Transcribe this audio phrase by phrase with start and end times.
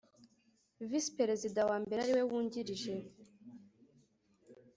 [0.89, 2.93] visi perezida wa mbere ariwe wungirije